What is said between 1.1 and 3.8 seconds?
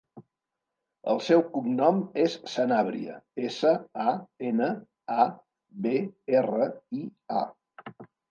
El seu cognom és Sanabria: essa,